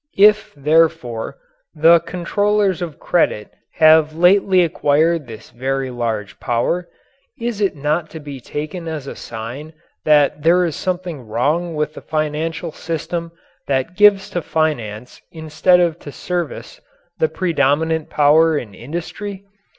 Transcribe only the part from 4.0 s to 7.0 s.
lately acquired this very large power,